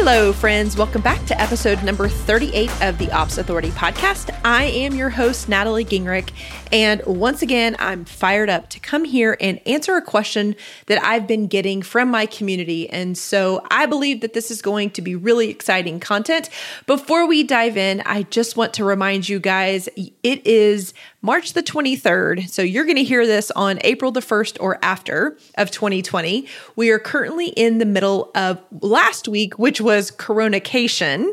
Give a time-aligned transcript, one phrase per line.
[0.00, 0.76] Hello, friends.
[0.76, 4.30] Welcome back to episode number 38 of the Ops Authority podcast.
[4.44, 6.30] I am your host, Natalie Gingrich.
[6.70, 10.54] And once again, I'm fired up to come here and answer a question
[10.86, 12.88] that I've been getting from my community.
[12.88, 16.48] And so I believe that this is going to be really exciting content.
[16.86, 21.62] Before we dive in, I just want to remind you guys it is March the
[21.62, 22.48] 23rd.
[22.48, 26.46] So you're going to hear this on April the 1st or after of 2020.
[26.76, 31.26] We are currently in the middle of last week, which was Coronacation.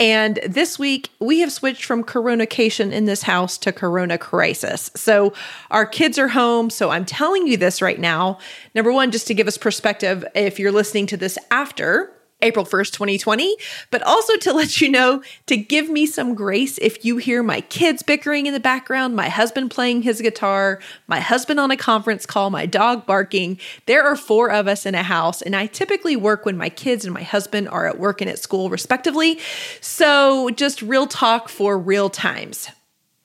[0.00, 4.90] And this week we have switched from Coronacation in this house to Corona Crisis.
[4.96, 5.34] So
[5.70, 6.70] our kids are home.
[6.70, 8.38] So I'm telling you this right now.
[8.74, 12.10] Number one, just to give us perspective, if you're listening to this after,
[12.40, 13.56] April 1st, 2020,
[13.90, 17.60] but also to let you know to give me some grace if you hear my
[17.62, 20.78] kids bickering in the background, my husband playing his guitar,
[21.08, 23.58] my husband on a conference call, my dog barking.
[23.86, 27.04] There are four of us in a house, and I typically work when my kids
[27.04, 29.40] and my husband are at work and at school, respectively.
[29.80, 32.68] So just real talk for real times.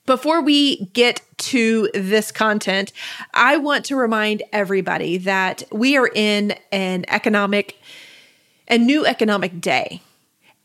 [0.06, 2.92] Before we get to this content,
[3.34, 7.78] I want to remind everybody that we are in an economic
[8.68, 10.02] a new economic day.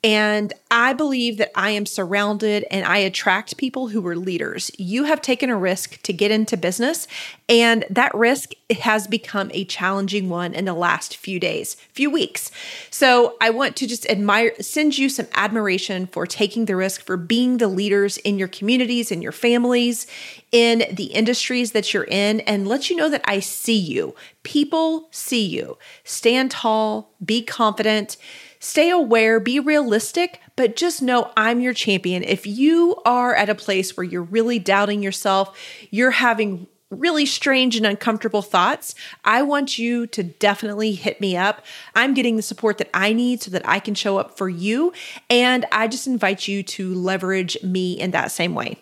[0.08, 4.70] And I believe that I am surrounded and I attract people who are leaders.
[4.78, 7.06] You have taken a risk to get into business,
[7.46, 12.50] and that risk has become a challenging one in the last few days, few weeks.
[12.90, 17.18] So I want to just admire, send you some admiration for taking the risk, for
[17.18, 20.06] being the leaders in your communities, in your families,
[20.52, 24.14] in the industries that you're in, and let you know that I see you.
[24.42, 25.76] People see you.
[26.02, 28.16] Stand tall, be confident
[28.60, 32.22] Stay aware, be realistic, but just know I'm your champion.
[32.24, 35.56] If you are at a place where you're really doubting yourself,
[35.90, 41.64] you're having really strange and uncomfortable thoughts, I want you to definitely hit me up.
[41.94, 44.92] I'm getting the support that I need so that I can show up for you.
[45.28, 48.78] And I just invite you to leverage me in that same way.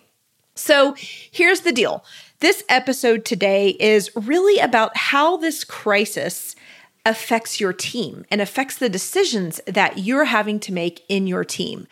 [0.54, 0.96] So
[1.30, 2.04] here's the deal
[2.40, 6.55] this episode today is really about how this crisis
[7.06, 11.86] affects your team and affects the decisions that you're having to make in your team.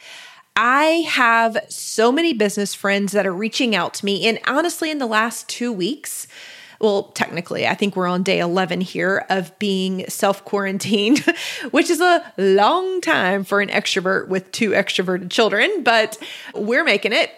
[0.57, 4.27] I have so many business friends that are reaching out to me.
[4.29, 6.27] And honestly, in the last two weeks,
[6.81, 11.21] well, technically, I think we're on day 11 here of being self quarantined,
[11.71, 16.19] which is a long time for an extrovert with two extroverted children, but
[16.55, 17.31] we're making it.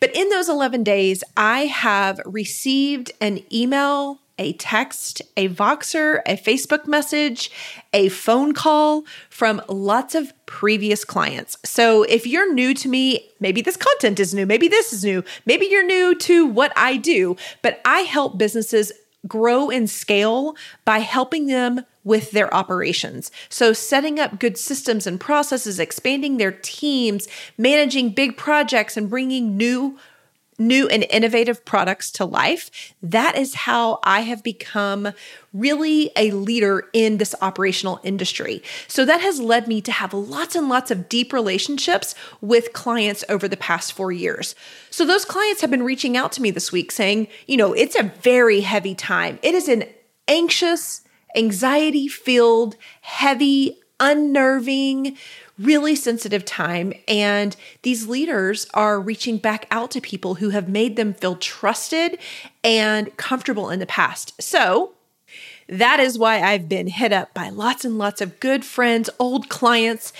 [0.00, 6.36] But in those 11 days, I have received an email a text, a Voxer, a
[6.36, 7.50] Facebook message,
[7.92, 11.56] a phone call from lots of previous clients.
[11.64, 15.22] So if you're new to me, maybe this content is new, maybe this is new,
[15.46, 18.92] maybe you're new to what I do, but I help businesses
[19.26, 23.30] grow and scale by helping them with their operations.
[23.48, 29.56] So, setting up good systems and processes, expanding their teams, managing big projects, and bringing
[29.56, 29.98] new
[30.58, 32.94] new and innovative products to life.
[33.02, 35.12] That is how I have become
[35.52, 38.62] really a leader in this operational industry.
[38.88, 43.24] So that has led me to have lots and lots of deep relationships with clients
[43.28, 44.54] over the past four years.
[44.90, 47.96] So those clients have been reaching out to me this week saying, you know, it's
[47.96, 49.38] a very heavy time.
[49.42, 49.84] It is an
[50.28, 51.02] anxious,
[51.36, 55.16] anxiety filled, heavy, unnerving,
[55.58, 56.92] really sensitive time.
[57.08, 62.18] And these leaders are reaching back out to people who have made them feel trusted
[62.62, 64.40] and comfortable in the past.
[64.40, 64.92] So,
[65.66, 69.48] that is why I've been hit up by lots and lots of good friends, old
[69.48, 70.12] clients,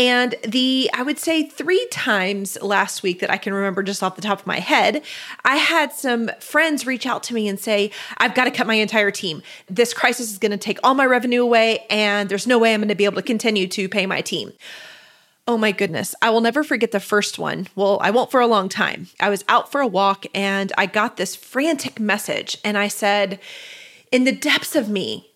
[0.00, 4.16] and the, I would say three times last week that I can remember just off
[4.16, 5.02] the top of my head,
[5.44, 8.76] I had some friends reach out to me and say, I've got to cut my
[8.76, 9.42] entire team.
[9.68, 12.80] This crisis is going to take all my revenue away, and there's no way I'm
[12.80, 14.54] going to be able to continue to pay my team.
[15.46, 16.14] Oh my goodness.
[16.22, 17.66] I will never forget the first one.
[17.76, 19.08] Well, I won't for a long time.
[19.20, 23.38] I was out for a walk and I got this frantic message, and I said,
[24.10, 25.30] in the depths of me,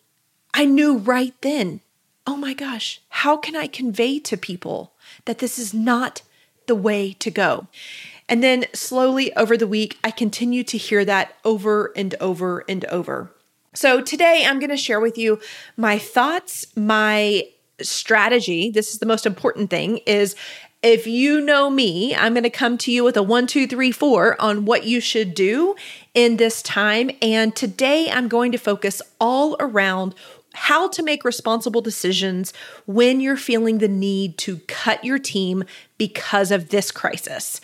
[0.54, 1.82] I knew right then
[2.26, 4.94] oh my gosh, how can I convey to people
[5.26, 6.22] that this is not
[6.66, 7.66] the way to go?
[8.28, 12.84] And then slowly over the week, I continue to hear that over and over and
[12.86, 13.30] over.
[13.74, 15.40] So today I'm going to share with you
[15.76, 17.48] my thoughts, my
[17.82, 18.70] strategy.
[18.70, 20.36] This is the most important thing is
[20.82, 23.90] if you know me, I'm going to come to you with a one, two, three,
[23.90, 25.74] four on what you should do
[26.12, 27.10] in this time.
[27.20, 30.14] And today I'm going to focus all around
[30.54, 32.52] how to make responsible decisions
[32.86, 35.64] when you're feeling the need to cut your team
[35.98, 37.60] because of this crisis.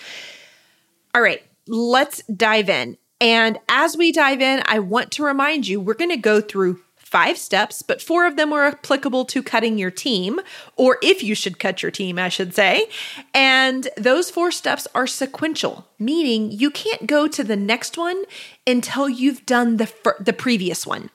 [1.14, 2.96] All right, let's dive in.
[3.20, 6.81] And as we dive in, I want to remind you we're going to go through
[7.10, 10.38] five steps, but four of them are applicable to cutting your team,
[10.76, 12.86] or if you should cut your team, I should say.
[13.34, 18.22] And those four steps are sequential, meaning you can't go to the next one
[18.64, 21.10] until you've done the, fir- the previous one.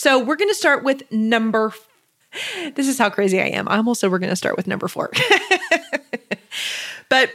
[0.00, 1.74] So we're going to start with number.
[2.74, 3.68] This is how crazy I am.
[3.68, 5.10] I almost said we're going to start with number four.
[7.10, 7.30] but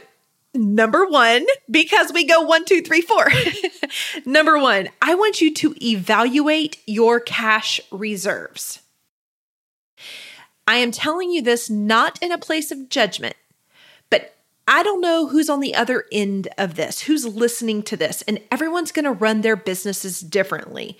[0.52, 3.28] number one, because we go one, two, three, four.
[4.26, 8.82] number one, I want you to evaluate your cash reserves.
[10.66, 13.36] I am telling you this not in a place of judgment,
[14.10, 14.34] but
[14.66, 18.40] I don't know who's on the other end of this, who's listening to this, and
[18.50, 20.98] everyone's going to run their businesses differently.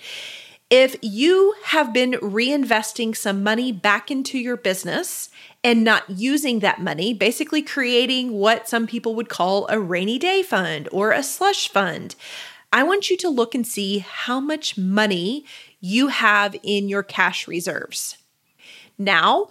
[0.69, 5.29] If you have been reinvesting some money back into your business
[5.63, 10.43] and not using that money, basically creating what some people would call a rainy day
[10.43, 12.15] fund or a slush fund,
[12.73, 15.45] I want you to look and see how much money
[15.79, 18.17] you have in your cash reserves.
[18.97, 19.47] Now,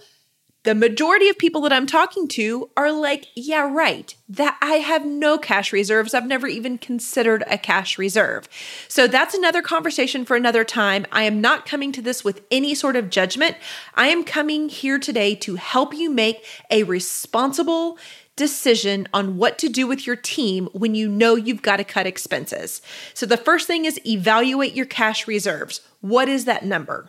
[0.67, 4.13] the majority of people that I'm talking to are like, yeah, right.
[4.29, 6.13] That I have no cash reserves.
[6.13, 8.49] I've never even considered a cash reserve.
[8.89, 11.07] So that's another conversation for another time.
[11.13, 13.57] I am not coming to this with any sort of judgment.
[13.95, 17.97] I am coming here today to help you make a responsible
[18.35, 22.09] decision on what to do with your team when you know you've got to cut
[22.09, 22.83] expenses.
[23.15, 25.81] So the first thing is evaluate your cash reserves.
[26.01, 27.09] What is that number?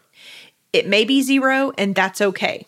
[0.71, 2.67] It may be zero, and that's okay.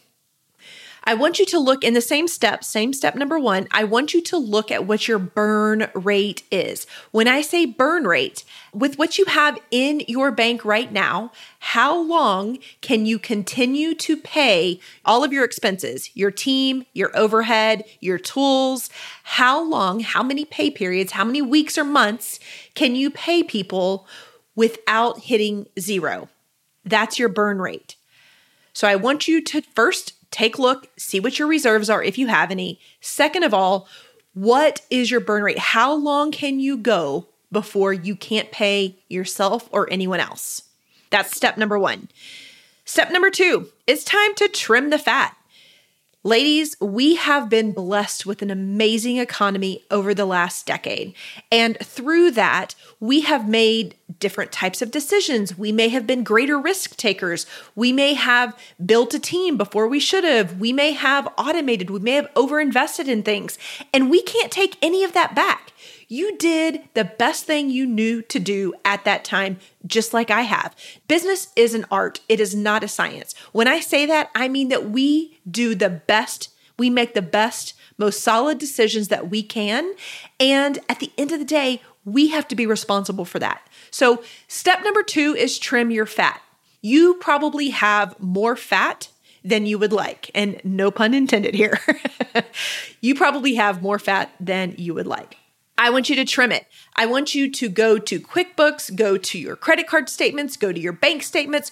[1.10, 3.68] I want you to look in the same step, same step number one.
[3.72, 6.86] I want you to look at what your burn rate is.
[7.10, 8.44] When I say burn rate,
[8.76, 14.18] with what you have in your bank right now, how long can you continue to
[14.18, 18.92] pay all of your expenses, your team, your overhead, your tools?
[19.24, 22.40] How long, how many pay periods, how many weeks or months
[22.76, 24.06] can you pay people
[24.56, 26.30] without hitting zero?
[26.86, 27.96] That's your burn rate.
[28.74, 32.18] So I want you to first take a look, see what your reserves are if
[32.18, 32.80] you have any.
[33.02, 33.88] Second of all,
[34.34, 35.60] what is your burn rate?
[35.60, 40.64] How long can you go before you can't pay yourself or anyone else?
[41.10, 42.10] That's step number one.
[42.86, 45.36] Step number two, it's time to trim the fat.
[46.25, 51.13] Ladies, we have been blessed with an amazing economy over the last decade.
[51.50, 55.57] And through that, we have made different types of decisions.
[55.57, 57.45] We may have been greater risk takers.
[57.74, 60.60] We may have built a team before we should have.
[60.60, 61.89] We may have automated.
[61.89, 63.57] We may have overinvested in things.
[63.94, 65.72] And we can't take any of that back.
[66.12, 70.42] You did the best thing you knew to do at that time, just like I
[70.42, 70.76] have.
[71.08, 73.36] Business is an art, it is not a science.
[73.52, 76.50] When I say that, I mean that we do the best,
[76.80, 79.94] we make the best, most solid decisions that we can.
[80.39, 83.62] And at the end of the day, we have to be responsible for that.
[83.92, 86.42] So, step number two is trim your fat.
[86.82, 89.10] You probably have more fat
[89.44, 90.32] than you would like.
[90.34, 91.80] And no pun intended here.
[93.01, 95.38] you probably have more fat than you would like.
[95.79, 96.67] I want you to trim it.
[96.98, 100.79] I want you to go to QuickBooks, go to your credit card statements, go to
[100.79, 101.71] your bank statements,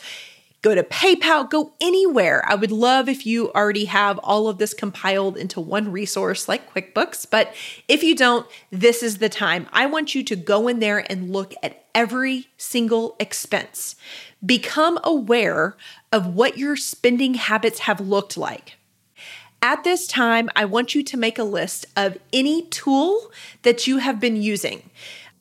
[0.61, 2.41] go to PayPal, go anywhere.
[2.47, 6.73] I would love if you already have all of this compiled into one resource like
[6.73, 7.53] QuickBooks, but
[7.89, 9.67] if you don't, this is the time.
[9.73, 13.97] I want you to go in there and look at every single expense.
[14.45, 15.75] Become aware
[16.13, 18.76] of what your spending habits have looked like.
[19.61, 23.31] At this time, I want you to make a list of any tool
[23.63, 24.89] that you have been using,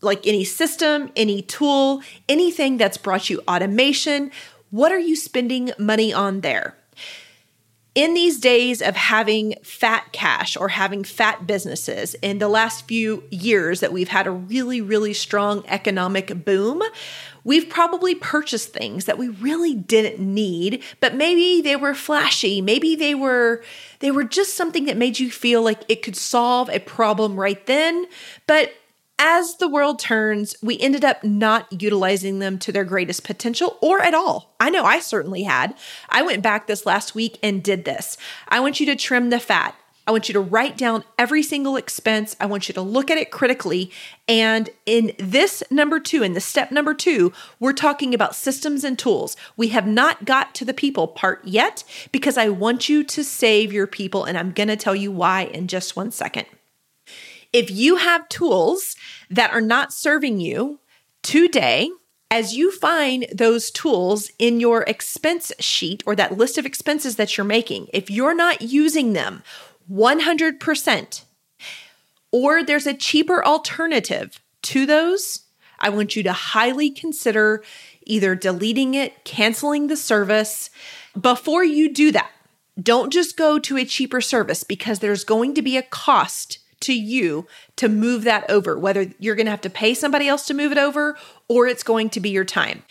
[0.00, 4.30] like any system, any tool, anything that's brought you automation.
[4.70, 6.76] What are you spending money on there?
[7.96, 13.24] in these days of having fat cash or having fat businesses in the last few
[13.30, 16.82] years that we've had a really, really strong economic boom,
[17.46, 22.60] we've probably purchased things that we really didn't need, but maybe they were flashy.
[22.60, 23.62] Maybe they were
[24.00, 27.64] they were just something that made you feel like it could solve a problem right
[27.66, 28.06] then,
[28.46, 28.74] but
[29.18, 34.02] as the world turns, we ended up not utilizing them to their greatest potential or
[34.02, 34.54] at all.
[34.60, 35.74] I know I certainly had.
[36.10, 38.18] I went back this last week and did this.
[38.48, 39.74] I want you to trim the fat.
[40.06, 42.36] I want you to write down every single expense.
[42.38, 43.90] I want you to look at it critically.
[44.28, 48.96] And in this number two, in the step number two, we're talking about systems and
[48.96, 49.36] tools.
[49.56, 51.82] We have not got to the people part yet
[52.12, 54.24] because I want you to save your people.
[54.24, 56.46] And I'm going to tell you why in just one second.
[57.52, 58.96] If you have tools
[59.28, 60.78] that are not serving you
[61.22, 61.90] today,
[62.30, 67.36] as you find those tools in your expense sheet or that list of expenses that
[67.36, 69.42] you're making, if you're not using them
[69.90, 71.24] 100%,
[72.32, 75.44] or there's a cheaper alternative to those,
[75.78, 77.62] I want you to highly consider
[78.04, 80.70] either deleting it, canceling the service.
[81.18, 82.30] Before you do that,
[82.80, 86.92] don't just go to a cheaper service because there's going to be a cost to
[86.92, 90.54] you to move that over, whether you're going to have to pay somebody else to
[90.54, 91.16] move it over
[91.48, 92.82] or it's going to be your time.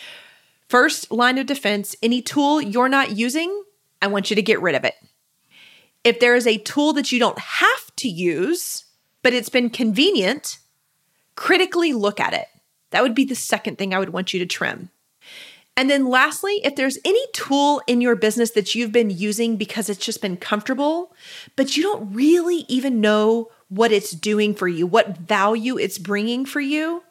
[0.68, 3.64] First line of defense any tool you're not using,
[4.02, 4.96] I want you to get rid of it.
[6.06, 8.86] If there is a tool that you don't have to use,
[9.24, 10.60] but it's been convenient,
[11.36, 12.48] critically look at it.
[12.92, 14.92] That would be the second thing I would want you to trim.
[15.76, 19.90] And then lastly, if there's any tool in your business that you've been using because
[19.90, 21.14] it's just been comfortable,
[21.56, 26.46] but you don't really even know what it's doing for you, what value it's bringing
[26.46, 27.04] for you,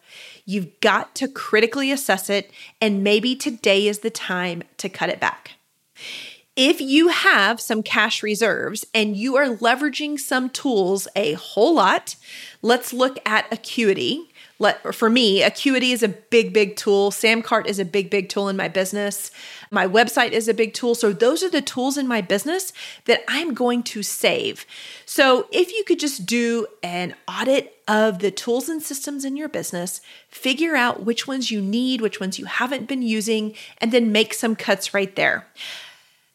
[0.46, 2.50] you've got to critically assess it.
[2.80, 5.52] And maybe today is the time to cut it back.
[6.56, 12.14] If you have some cash reserves and you are leveraging some tools a whole lot,
[12.62, 14.30] let's look at Acuity.
[14.60, 17.10] Let, for me, Acuity is a big, big tool.
[17.10, 19.32] Samcart is a big, big tool in my business.
[19.72, 20.94] My website is a big tool.
[20.94, 22.72] So, those are the tools in my business
[23.06, 24.64] that I'm going to save.
[25.06, 29.48] So, if you could just do an audit of the tools and systems in your
[29.48, 34.12] business, figure out which ones you need, which ones you haven't been using, and then
[34.12, 35.48] make some cuts right there.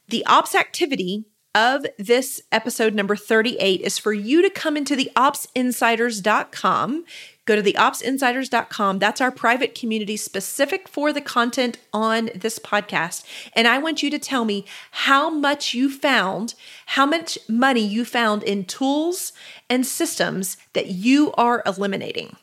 [0.10, 5.12] The ops activity of this episode number 38 is for you to come into the
[5.16, 7.06] opsinsiders.com.
[7.46, 8.98] Go to the opsinsiders.com.
[8.98, 13.24] That's our private community specific for the content on this podcast.
[13.54, 16.56] And I want you to tell me how much you found,
[16.88, 19.32] how much money you found in tools
[19.70, 22.36] and systems that you are eliminating.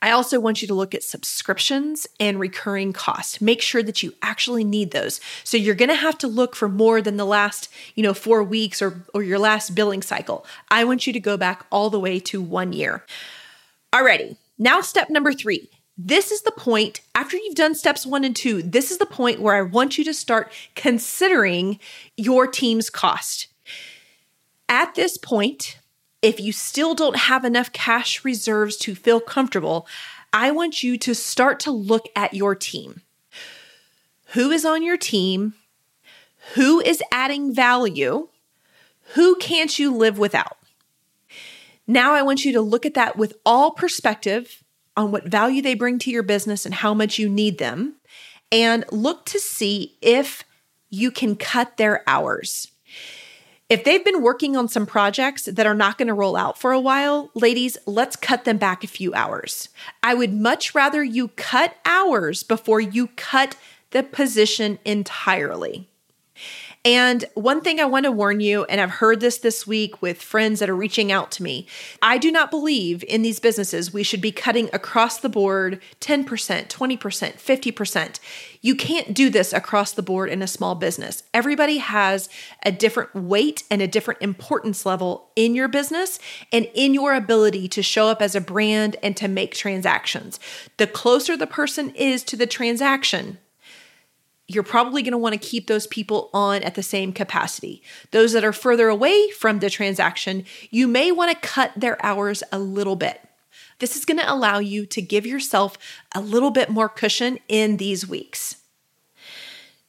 [0.00, 3.40] I also want you to look at subscriptions and recurring costs.
[3.40, 5.20] Make sure that you actually need those.
[5.42, 8.42] So you're going to have to look for more than the last, you know, 4
[8.44, 10.46] weeks or or your last billing cycle.
[10.70, 13.04] I want you to go back all the way to 1 year.
[13.92, 14.36] Alrighty.
[14.58, 15.68] Now step number 3.
[15.96, 18.62] This is the point after you've done steps 1 and 2.
[18.62, 21.80] This is the point where I want you to start considering
[22.16, 23.48] your team's cost.
[24.68, 25.77] At this point,
[26.22, 29.86] if you still don't have enough cash reserves to feel comfortable,
[30.32, 33.02] I want you to start to look at your team.
[34.32, 35.54] Who is on your team?
[36.54, 38.28] Who is adding value?
[39.14, 40.58] Who can't you live without?
[41.86, 44.62] Now, I want you to look at that with all perspective
[44.96, 47.94] on what value they bring to your business and how much you need them,
[48.50, 50.44] and look to see if
[50.90, 52.72] you can cut their hours.
[53.68, 56.72] If they've been working on some projects that are not going to roll out for
[56.72, 59.68] a while, ladies, let's cut them back a few hours.
[60.02, 63.56] I would much rather you cut hours before you cut
[63.90, 65.86] the position entirely.
[66.84, 70.22] And one thing I want to warn you, and I've heard this this week with
[70.22, 71.66] friends that are reaching out to me
[72.00, 76.24] I do not believe in these businesses we should be cutting across the board 10%,
[76.24, 78.20] 20%, 50%.
[78.60, 81.22] You can't do this across the board in a small business.
[81.32, 82.28] Everybody has
[82.64, 86.18] a different weight and a different importance level in your business
[86.52, 90.40] and in your ability to show up as a brand and to make transactions.
[90.76, 93.38] The closer the person is to the transaction,
[94.48, 97.82] you're probably going to want to keep those people on at the same capacity.
[98.10, 102.42] Those that are further away from the transaction, you may want to cut their hours
[102.50, 103.20] a little bit.
[103.78, 105.76] This is going to allow you to give yourself
[106.14, 108.56] a little bit more cushion in these weeks.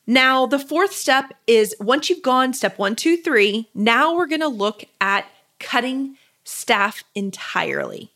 [0.06, 4.42] Now, the fourth step is once you've gone step one, two, three, now we're going
[4.42, 5.26] to look at
[5.60, 8.12] cutting staff entirely.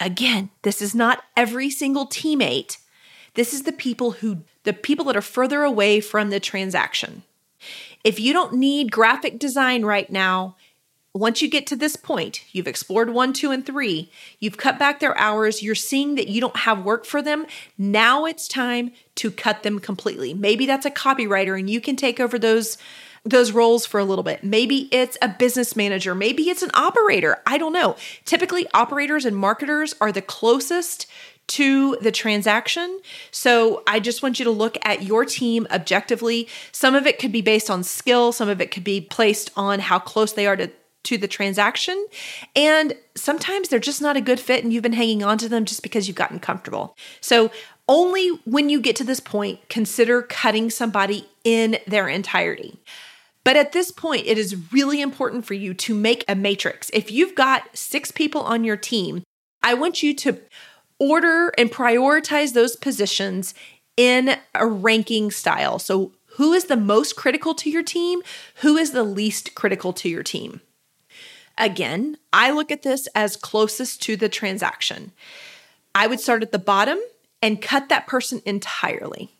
[0.00, 2.78] Again, this is not every single teammate.
[3.34, 7.22] This is the people who the people that are further away from the transaction.
[8.04, 10.56] If you don't need graphic design right now,
[11.12, 15.00] once you get to this point, you've explored one, two, and three, you've cut back
[15.00, 17.46] their hours, you're seeing that you don't have work for them.
[17.76, 20.34] Now it's time to cut them completely.
[20.34, 22.78] Maybe that's a copywriter and you can take over those
[23.22, 24.42] those roles for a little bit.
[24.42, 27.42] Maybe it's a business manager, maybe it's an operator.
[27.44, 27.96] I don't know.
[28.24, 31.06] Typically, operators and marketers are the closest
[31.50, 33.00] to the transaction.
[33.32, 36.48] So I just want you to look at your team objectively.
[36.70, 39.80] Some of it could be based on skill, some of it could be placed on
[39.80, 40.70] how close they are to
[41.02, 42.06] to the transaction.
[42.54, 45.64] And sometimes they're just not a good fit and you've been hanging on to them
[45.64, 46.94] just because you've gotten comfortable.
[47.20, 47.50] So,
[47.88, 52.78] only when you get to this point, consider cutting somebody in their entirety.
[53.42, 56.90] But at this point, it is really important for you to make a matrix.
[56.92, 59.24] If you've got six people on your team,
[59.62, 60.38] I want you to
[61.00, 63.54] order and prioritize those positions
[63.96, 65.78] in a ranking style.
[65.78, 68.22] So, who is the most critical to your team?
[68.56, 70.60] Who is the least critical to your team?
[71.58, 75.12] Again, I look at this as closest to the transaction.
[75.94, 76.98] I would start at the bottom
[77.42, 79.34] and cut that person entirely.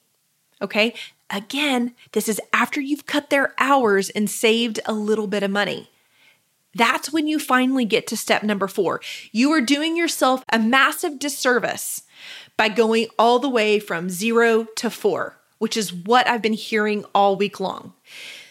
[0.61, 0.95] Okay.
[1.31, 5.91] Again, this is after you've cut their hours and saved a little bit of money.
[6.75, 9.01] That's when you finally get to step number four.
[9.33, 12.03] You are doing yourself a massive disservice
[12.57, 17.05] by going all the way from zero to four, which is what I've been hearing
[17.15, 17.95] all week long.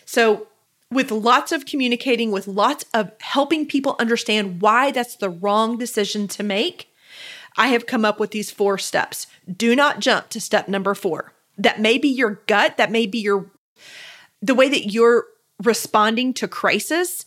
[0.06, 0.48] So,
[0.92, 6.28] with lots of communicating, with lots of helping people understand why that's the wrong decision
[6.30, 6.92] to make,
[7.56, 9.28] I have come up with these four steps.
[9.56, 11.34] Do not jump to step number four.
[11.60, 13.52] That may be your gut, that may be your
[14.42, 15.26] the way that you're
[15.62, 17.26] responding to crisis.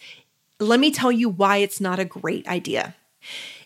[0.62, 2.94] Let me tell you why it's not a great idea.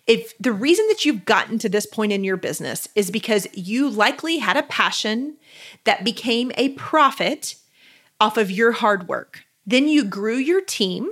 [0.07, 3.89] If the reason that you've gotten to this point in your business is because you
[3.89, 5.37] likely had a passion
[5.85, 7.57] that became a profit
[8.21, 11.11] off of your hard work, then you grew your team.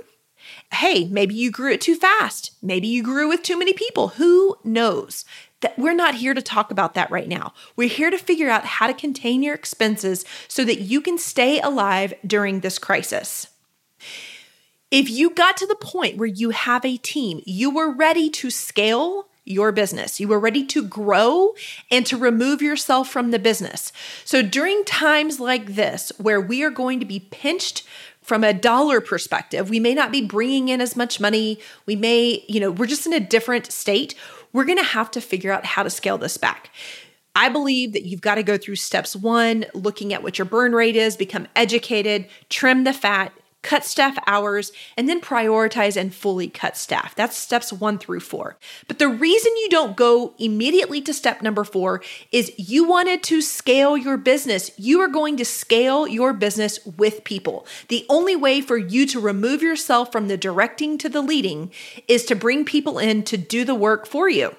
[0.71, 2.51] Hey, maybe you grew it too fast.
[2.61, 4.09] Maybe you grew with too many people.
[4.09, 5.25] Who knows?
[5.61, 7.53] That we're not here to talk about that right now.
[7.75, 11.59] We're here to figure out how to contain your expenses so that you can stay
[11.59, 13.47] alive during this crisis.
[14.91, 18.49] If you got to the point where you have a team, you were ready to
[18.49, 20.19] scale your business.
[20.19, 21.53] You were ready to grow
[21.91, 23.91] and to remove yourself from the business.
[24.23, 27.83] So during times like this, where we are going to be pinched
[28.21, 31.59] from a dollar perspective, we may not be bringing in as much money.
[31.85, 34.15] We may, you know, we're just in a different state.
[34.51, 36.71] We're going to have to figure out how to scale this back.
[37.35, 40.71] I believe that you've got to go through steps one, looking at what your burn
[40.71, 43.33] rate is, become educated, trim the fat,
[43.65, 47.15] cut staff hours, and then prioritize and fully cut staff.
[47.15, 48.57] That's steps one through four.
[48.87, 53.41] But the reason you don't go immediately to step number four is you wanted to
[53.41, 54.69] scale your business.
[54.77, 57.65] You are going to scale your business with people.
[57.87, 61.71] The only way for you to remove yourself from the directing to the leading
[62.07, 64.55] is to bring people in to do the work for you.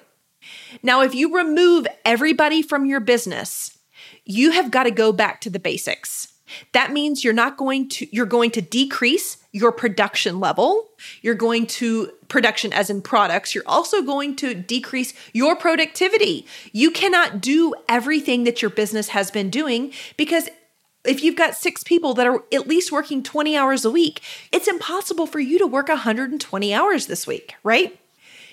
[0.83, 3.77] Now, if you remove everybody from your business,
[4.25, 6.33] you have got to go back to the basics.
[6.73, 10.89] That means you're not going to you're going to decrease your production level.
[11.21, 13.55] You're going to production as in products.
[13.55, 16.45] You're also going to decrease your productivity.
[16.71, 20.49] You cannot do everything that your business has been doing because
[21.05, 24.67] if you've got six people that are at least working 20 hours a week, it's
[24.67, 27.97] impossible for you to work 120 hours this week, right?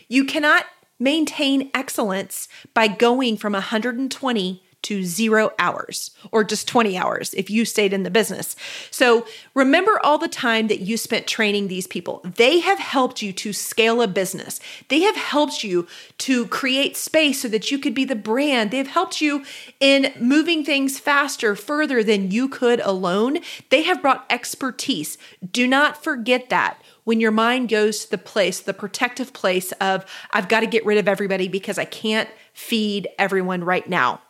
[0.08, 0.66] You cannot
[0.98, 7.64] maintain excellence by going from 120 to zero hours or just 20 hours if you
[7.64, 8.54] stayed in the business.
[8.90, 12.20] So remember all the time that you spent training these people.
[12.24, 15.86] They have helped you to scale a business, they have helped you
[16.18, 18.70] to create space so that you could be the brand.
[18.70, 19.44] They've helped you
[19.80, 23.38] in moving things faster, further than you could alone.
[23.70, 25.18] They have brought expertise.
[25.50, 30.04] Do not forget that when your mind goes to the place, the protective place of,
[30.30, 34.20] I've got to get rid of everybody because I can't feed everyone right now.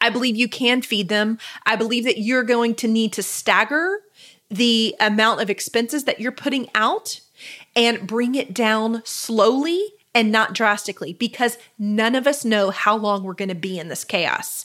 [0.00, 1.38] I believe you can feed them.
[1.64, 4.00] I believe that you're going to need to stagger
[4.48, 7.20] the amount of expenses that you're putting out
[7.74, 13.22] and bring it down slowly and not drastically because none of us know how long
[13.22, 14.64] we're going to be in this chaos.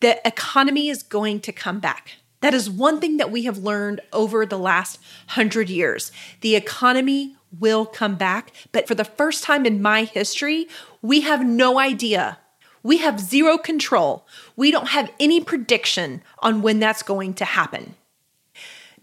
[0.00, 2.12] The economy is going to come back.
[2.40, 6.10] That is one thing that we have learned over the last hundred years.
[6.40, 10.68] The economy will come back, but for the first time in my history,
[11.02, 12.38] we have no idea
[12.82, 14.26] we have zero control.
[14.56, 17.94] We don't have any prediction on when that's going to happen.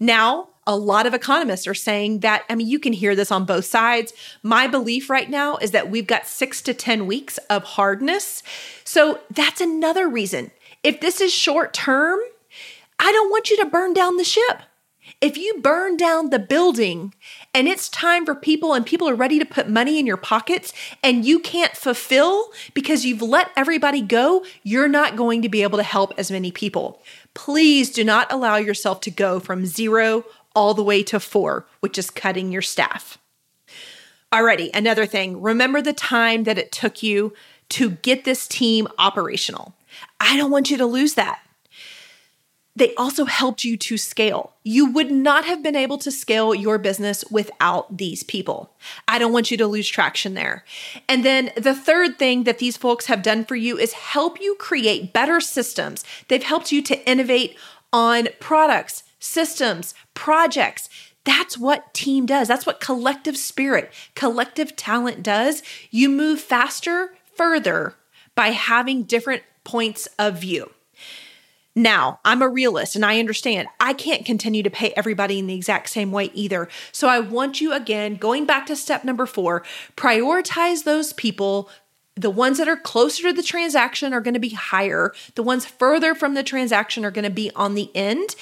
[0.00, 3.46] Now, a lot of economists are saying that, I mean, you can hear this on
[3.46, 4.12] both sides.
[4.42, 8.42] My belief right now is that we've got six to 10 weeks of hardness.
[8.84, 10.50] So that's another reason.
[10.82, 12.18] If this is short term,
[12.98, 14.60] I don't want you to burn down the ship.
[15.20, 17.14] If you burn down the building
[17.58, 20.72] and it's time for people and people are ready to put money in your pockets
[21.02, 25.76] and you can't fulfill because you've let everybody go, you're not going to be able
[25.76, 27.02] to help as many people.
[27.34, 31.98] Please do not allow yourself to go from zero all the way to four, which
[31.98, 33.18] is cutting your staff.
[34.32, 35.42] Alrighty, another thing.
[35.42, 37.32] Remember the time that it took you
[37.70, 39.74] to get this team operational.
[40.20, 41.40] I don't want you to lose that
[42.78, 44.52] they also helped you to scale.
[44.62, 48.72] You would not have been able to scale your business without these people.
[49.06, 50.64] I don't want you to lose traction there.
[51.08, 54.54] And then the third thing that these folks have done for you is help you
[54.56, 56.04] create better systems.
[56.28, 57.56] They've helped you to innovate
[57.92, 60.88] on products, systems, projects.
[61.24, 62.48] That's what team does.
[62.48, 65.62] That's what collective spirit, collective talent does.
[65.90, 67.94] You move faster, further
[68.34, 70.70] by having different points of view.
[71.78, 75.54] Now, I'm a realist and I understand I can't continue to pay everybody in the
[75.54, 76.68] exact same way either.
[76.90, 79.62] So I want you again, going back to step number four,
[79.96, 81.70] prioritize those people
[82.16, 85.12] the ones that are closer to the transaction are going to be higher.
[85.36, 88.34] The ones further from the transaction are going to be on the end.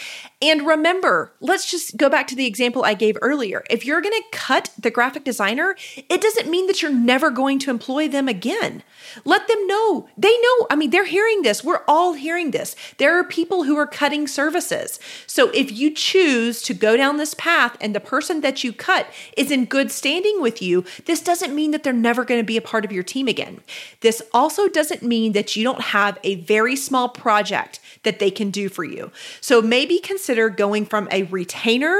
[0.42, 3.64] And remember, let's just go back to the example I gave earlier.
[3.70, 7.58] If you're going to cut the graphic designer, it doesn't mean that you're never going
[7.60, 8.82] to employ them again.
[9.24, 10.08] Let them know.
[10.18, 10.66] They know.
[10.68, 11.64] I mean, they're hearing this.
[11.64, 12.76] We're all hearing this.
[12.98, 15.00] There are people who are cutting services.
[15.26, 19.06] So if you choose to go down this path and the person that you cut
[19.38, 22.58] is in good standing with you, this doesn't mean that they're never going to be
[22.58, 23.62] a part of your team again.
[24.02, 28.50] This also doesn't mean that you don't have a very small project that they can
[28.50, 29.10] do for you.
[29.40, 29.98] So maybe
[30.36, 31.98] consider going from a retainer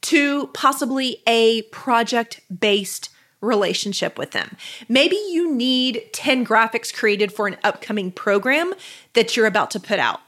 [0.00, 3.10] to possibly a project based
[3.42, 4.56] relationship with them.
[4.88, 8.72] Maybe you need 10 graphics created for an upcoming program
[9.12, 10.20] that you're about to put out.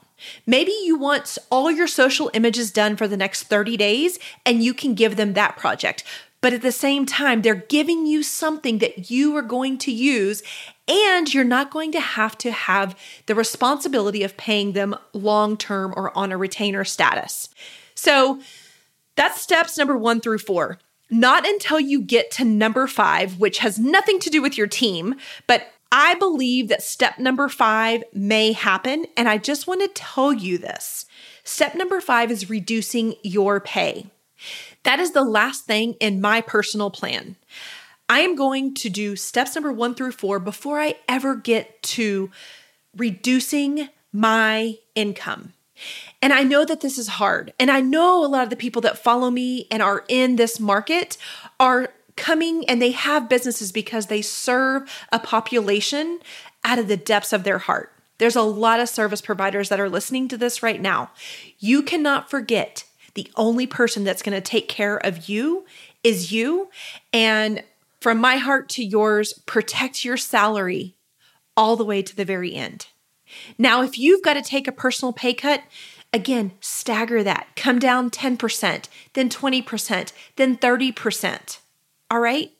[0.46, 4.74] Maybe you want all your social images done for the next 30 days and you
[4.74, 6.04] can give them that project.
[6.42, 10.42] But at the same time, they're giving you something that you are going to use,
[10.88, 12.96] and you're not going to have to have
[13.26, 17.48] the responsibility of paying them long term or on a retainer status.
[17.94, 18.40] So
[19.16, 20.78] that's steps number one through four.
[21.10, 25.14] Not until you get to number five, which has nothing to do with your team,
[25.46, 29.06] but I believe that step number five may happen.
[29.16, 31.06] And I just want to tell you this.
[31.44, 34.06] Step number five is reducing your pay.
[34.82, 37.36] That is the last thing in my personal plan.
[38.08, 42.30] I am going to do steps number one through four before I ever get to
[42.96, 45.52] reducing my income.
[46.22, 47.52] And I know that this is hard.
[47.58, 50.58] And I know a lot of the people that follow me and are in this
[50.58, 51.18] market
[51.60, 56.20] are coming and they have businesses because they serve a population
[56.64, 57.92] out of the depths of their heart.
[58.18, 61.10] There's a lot of service providers that are listening to this right now.
[61.58, 65.66] You cannot forget the only person that's going to take care of you
[66.02, 66.70] is you.
[67.12, 67.62] And
[68.00, 70.96] from my heart to yours, protect your salary
[71.56, 72.86] all the way to the very end.
[73.58, 75.62] Now, if you've got to take a personal pay cut,
[76.12, 77.48] again, stagger that.
[77.56, 81.58] Come down 10%, then 20%, then 30%.
[82.10, 82.52] All right?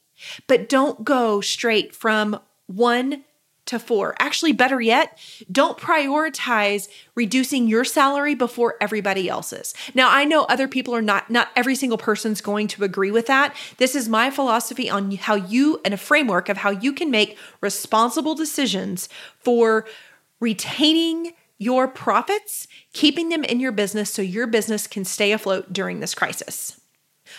[0.47, 3.25] But don't go straight from one
[3.67, 4.15] to four.
[4.19, 5.19] Actually, better yet,
[5.51, 9.75] don't prioritize reducing your salary before everybody else's.
[9.95, 13.27] Now, I know other people are not, not every single person's going to agree with
[13.27, 13.55] that.
[13.79, 17.37] This is my philosophy on how you, and a framework of how you can make
[17.61, 19.09] responsible decisions
[19.41, 19.87] for
[20.41, 26.01] retaining your profits, keeping them in your business so your business can stay afloat during
[26.01, 26.81] this crisis.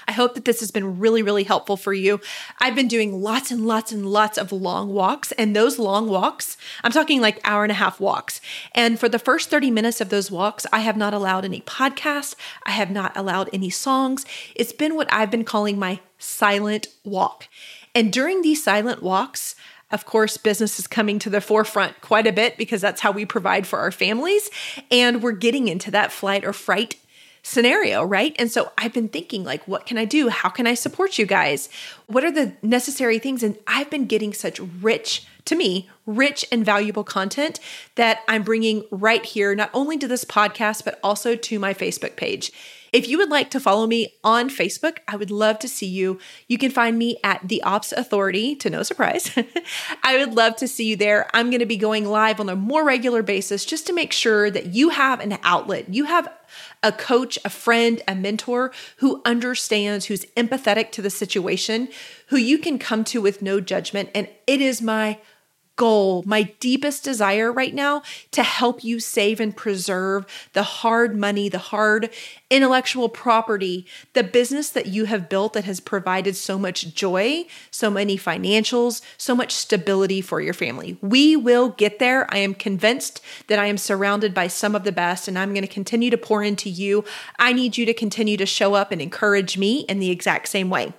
[0.08, 2.22] I hope that this has been really, really helpful for you.
[2.60, 6.58] I've been doing lots and lots and lots of long walks, and those long walks,
[6.84, 8.39] I'm talking like hour and a half walks.
[8.74, 12.36] And for the first 30 minutes of those walks, I have not allowed any podcasts,
[12.65, 14.26] I have not allowed any songs.
[14.56, 17.48] It's been what I've been calling my silent walk.
[17.93, 19.56] And during these silent walks,
[19.91, 23.26] of course, business is coming to the forefront quite a bit because that's how we
[23.26, 24.50] provide for our families.
[24.91, 26.96] And we're getting into that flight or fright
[27.48, 28.36] scenario, right?
[28.38, 30.28] And so I've been thinking, like, what can I do?
[30.28, 31.70] How can I support you guys?
[32.06, 33.42] What are the necessary things?
[33.42, 37.62] And I've been getting such rich, to me, rich and valuable content
[37.96, 42.18] that I'm bringing right here, not only to this podcast, but also to my Facebook
[42.18, 42.52] page.
[42.94, 46.20] If you would like to follow me on Facebook, I would love to see you.
[46.48, 49.32] You can find me at The Ops Authority, to no surprise.
[50.04, 51.30] I would love to see you there.
[51.34, 54.50] I'm going to be going live on a more regular basis just to make sure
[54.50, 55.94] that you have an outlet.
[55.94, 56.30] You have
[56.84, 61.90] a coach, a friend, a mentor who understands, who's empathetic to the situation,
[62.28, 64.10] who you can come to with no judgment.
[64.14, 65.20] And it is my
[65.78, 71.48] goal, my deepest desire right now to help you save and preserve the hard money,
[71.48, 72.10] the hard
[72.50, 77.90] intellectual property, the business that you have built that has provided so much joy, so
[77.90, 80.98] many financials, so much stability for your family.
[81.02, 82.26] We will get there.
[82.34, 85.62] I am convinced that I am surrounded by some of the best and I'm going
[85.62, 87.06] to continue to pour into you.
[87.40, 90.70] I need you to continue to show up and encourage me in the exact same
[90.70, 90.94] way.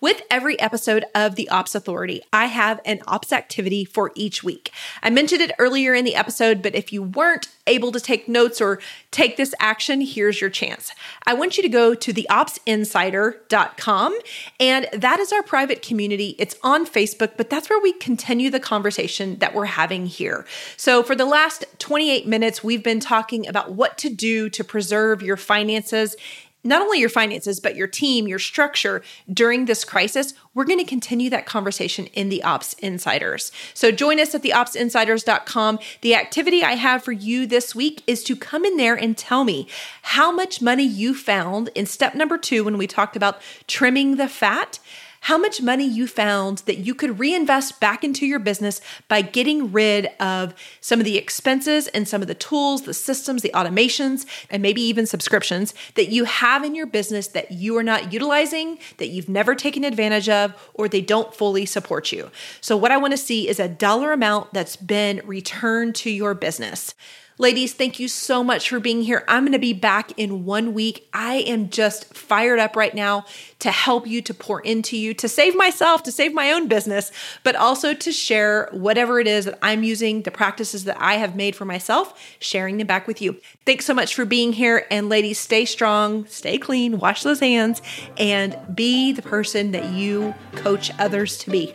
[0.00, 4.72] With every episode of The Ops Authority, I have an ops activity for each week.
[5.02, 8.60] I mentioned it earlier in the episode, but if you weren't able to take notes
[8.60, 8.78] or
[9.10, 10.92] take this action, here's your chance.
[11.26, 14.18] I want you to go to theopsinsider.com,
[14.60, 16.36] and that is our private community.
[16.38, 20.44] It's on Facebook, but that's where we continue the conversation that we're having here.
[20.76, 25.22] So, for the last 28 minutes, we've been talking about what to do to preserve
[25.22, 26.16] your finances
[26.64, 30.84] not only your finances, but your team, your structure during this crisis, we're going to
[30.84, 33.52] continue that conversation in the Ops Insiders.
[33.74, 35.78] So join us at theopsinsiders.com.
[36.00, 39.44] The activity I have for you this week is to come in there and tell
[39.44, 39.68] me
[40.02, 44.28] how much money you found in step number two when we talked about trimming the
[44.28, 44.78] fat
[45.24, 49.72] how much money you found that you could reinvest back into your business by getting
[49.72, 54.26] rid of some of the expenses and some of the tools, the systems, the automations,
[54.50, 58.78] and maybe even subscriptions that you have in your business that you are not utilizing,
[58.98, 62.30] that you've never taken advantage of, or they don't fully support you.
[62.60, 66.34] So, what I want to see is a dollar amount that's been returned to your
[66.34, 66.94] business.
[67.36, 69.24] Ladies, thank you so much for being here.
[69.26, 71.08] I'm going to be back in one week.
[71.12, 73.24] I am just fired up right now
[73.58, 77.10] to help you, to pour into you, to save myself, to save my own business,
[77.42, 81.34] but also to share whatever it is that I'm using, the practices that I have
[81.34, 83.40] made for myself, sharing them back with you.
[83.66, 84.86] Thanks so much for being here.
[84.88, 87.82] And ladies, stay strong, stay clean, wash those hands,
[88.16, 91.74] and be the person that you coach others to be.